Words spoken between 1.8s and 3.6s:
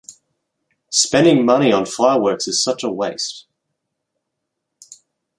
fireworks is such a waste!